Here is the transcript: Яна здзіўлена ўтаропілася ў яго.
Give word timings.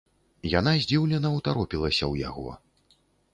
Яна 0.59 0.71
здзіўлена 0.85 1.31
ўтаропілася 1.35 2.03
ў 2.07 2.13
яго. 2.29 2.49